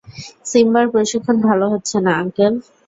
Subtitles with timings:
[0.45, 2.53] সিম্বার প্রশিক্ষণ ভালো হচ্ছে না, আঙ্কেল।